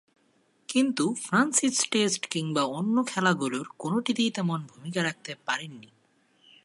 [0.69, 5.89] কিন্তু, Francis test কিংবা অন্য খেলাগুলোর কোনটিতেই তেমন ভূমিকা রাখতে পারেননি।